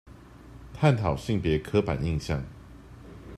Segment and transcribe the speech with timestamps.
[0.73, 2.43] 探討性別刻板印象